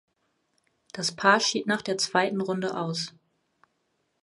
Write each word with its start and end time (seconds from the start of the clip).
Das 0.93 1.11
Paar 1.11 1.39
schied 1.39 1.67
nach 1.67 1.83
der 1.83 1.95
zweiten 1.95 2.41
Runde 2.41 2.75
aus. 2.75 3.13